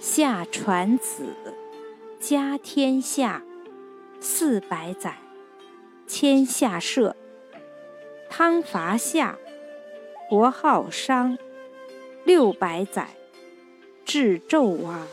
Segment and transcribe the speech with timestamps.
[0.00, 1.36] 夏传子，
[2.18, 3.42] 家天下，
[4.18, 5.18] 四百载，
[6.06, 7.14] 迁下社。
[8.30, 9.36] 汤伐夏，
[10.30, 11.36] 国号商，
[12.24, 13.08] 六百载，
[14.06, 15.06] 至纣王。